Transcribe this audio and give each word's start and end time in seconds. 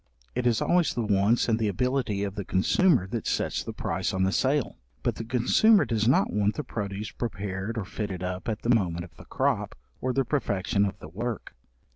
It 0.33 0.47
is 0.47 0.63
always 0.63 0.95
the 0.95 1.03
wants 1.05 1.47
and 1.47 1.59
the 1.59 1.67
ability 1.67 2.23
of 2.23 2.33
the 2.33 2.43
consumer 2.43 3.05
that 3.09 3.27
sets 3.27 3.63
the 3.63 3.71
price 3.71 4.15
on 4.15 4.23
the 4.23 4.31
sale; 4.31 4.79
but 5.03 5.13
the 5.17 5.23
consumer 5.23 5.85
does 5.85 6.07
not 6.07 6.33
want 6.33 6.55
the 6.55 6.63
produce 6.63 7.11
prepared 7.11 7.77
or 7.77 7.85
fitted 7.85 8.23
up 8.23 8.49
at 8.49 8.63
the 8.63 8.73
moment 8.73 9.05
of 9.05 9.15
the 9.17 9.25
crop, 9.25 9.75
or 10.01 10.11
the 10.11 10.25
perfection 10.25 10.85
of 10.85 10.97
the 10.97 11.07
work. 11.07 11.53